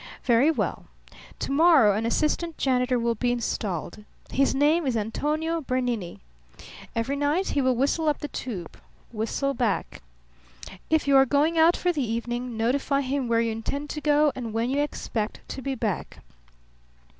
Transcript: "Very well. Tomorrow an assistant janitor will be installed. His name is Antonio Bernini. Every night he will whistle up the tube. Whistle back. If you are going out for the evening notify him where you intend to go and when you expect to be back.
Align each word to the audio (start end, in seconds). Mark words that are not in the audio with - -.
"Very 0.23 0.49
well. 0.49 0.85
Tomorrow 1.37 1.93
an 1.93 2.07
assistant 2.07 2.57
janitor 2.57 2.97
will 2.97 3.13
be 3.13 3.31
installed. 3.31 4.03
His 4.31 4.55
name 4.55 4.87
is 4.87 4.97
Antonio 4.97 5.61
Bernini. 5.61 6.21
Every 6.95 7.15
night 7.15 7.49
he 7.49 7.61
will 7.61 7.75
whistle 7.75 8.09
up 8.09 8.17
the 8.17 8.27
tube. 8.27 8.79
Whistle 9.11 9.53
back. 9.53 10.01
If 10.89 11.07
you 11.07 11.15
are 11.17 11.27
going 11.27 11.59
out 11.59 11.77
for 11.77 11.93
the 11.93 12.01
evening 12.01 12.57
notify 12.57 13.01
him 13.01 13.27
where 13.27 13.41
you 13.41 13.51
intend 13.51 13.91
to 13.91 14.01
go 14.01 14.31
and 14.35 14.53
when 14.53 14.71
you 14.71 14.81
expect 14.81 15.41
to 15.49 15.61
be 15.61 15.75
back. 15.75 16.21